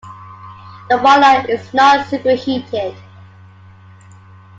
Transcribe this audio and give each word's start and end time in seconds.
The 0.89 0.97
boiler 0.97 1.47
is 1.47 1.71
not 1.75 2.07
superheated. 2.07 2.95